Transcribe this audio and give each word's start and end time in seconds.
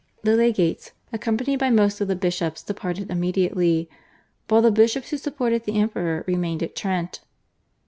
The 0.23 0.35
legates 0.35 0.93
accompanied 1.13 1.57
by 1.59 1.69
most 1.69 2.01
of 2.01 2.07
the 2.07 2.15
bishops 2.15 2.63
departed 2.63 3.11
immediately, 3.11 3.87
while 4.47 4.63
the 4.63 4.71
bishops 4.71 5.11
who 5.11 5.17
supported 5.17 5.65
the 5.65 5.77
Emperor 5.79 6.23
remained 6.25 6.63
at 6.63 6.75
Trent. 6.75 7.21